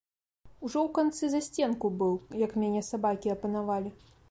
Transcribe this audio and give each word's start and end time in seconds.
Ужо 0.63 0.77
ў 0.83 0.93
канцы 0.97 1.29
засценку 1.33 1.93
быў, 2.01 2.17
як 2.47 2.57
мяне 2.65 2.83
сабакі 2.91 3.33
апанавалі. 3.37 3.89